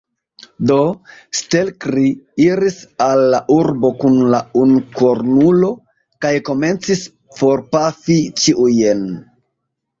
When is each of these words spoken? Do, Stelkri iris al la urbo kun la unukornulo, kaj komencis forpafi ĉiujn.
Do, 0.69 0.77
Stelkri 1.39 2.05
iris 2.45 2.79
al 3.09 3.21
la 3.35 3.43
urbo 3.57 3.93
kun 4.01 4.17
la 4.37 4.41
unukornulo, 4.63 5.71
kaj 6.27 6.35
komencis 6.51 7.07
forpafi 7.41 8.21
ĉiujn. 8.43 9.09